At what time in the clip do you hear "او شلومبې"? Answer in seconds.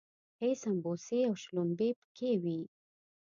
1.27-1.89